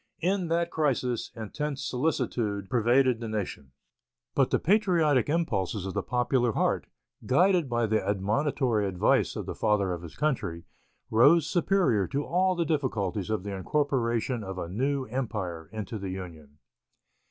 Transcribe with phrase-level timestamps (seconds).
[0.23, 3.71] In that crisis intense solicitude pervaded the nation.
[4.33, 6.87] But the patriotic impulses of the popular heart,
[7.27, 10.63] guided by the admonitory advice of the Father of his Country,
[11.11, 16.09] rose superior to all the difficulties of the incorporation of a new empire into the
[16.09, 16.57] Union.